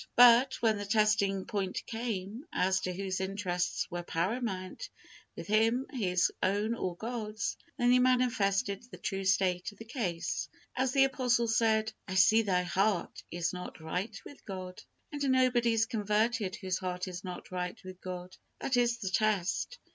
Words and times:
But 0.15 0.55
when 0.63 0.79
the 0.79 0.85
testing 0.85 1.45
point 1.45 1.85
came, 1.85 2.47
as 2.51 2.79
to 2.79 2.91
whose 2.91 3.21
interests 3.21 3.85
were 3.91 4.01
paramount 4.01 4.89
with 5.35 5.45
him, 5.45 5.85
his 5.93 6.31
own 6.41 6.73
or 6.73 6.95
God's, 6.95 7.55
then 7.77 7.91
he 7.91 7.99
manifested 7.99 8.81
the 8.89 8.97
true 8.97 9.23
state 9.23 9.71
of 9.71 9.77
the 9.77 9.85
case, 9.85 10.49
as 10.75 10.91
the 10.91 11.03
apostle 11.03 11.47
said, 11.47 11.93
"I 12.07 12.15
see 12.15 12.41
thy 12.41 12.63
heart 12.63 13.21
is 13.29 13.53
not 13.53 13.79
right 13.79 14.19
with 14.25 14.43
God." 14.43 14.81
And 15.11 15.21
nobody 15.29 15.73
is 15.73 15.85
converted 15.85 16.55
whose 16.55 16.79
heart 16.79 17.07
is 17.07 17.23
not 17.23 17.51
right 17.51 17.79
with 17.83 18.01
God! 18.01 18.35
That 18.59 18.77
is 18.77 18.97
the 18.97 19.09
test. 19.11 19.77